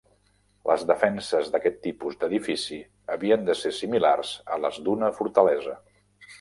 [0.69, 2.79] Les defenses d'aquest tipus d'edifici
[3.17, 5.81] havien de ser similars a les d'una fortalesa.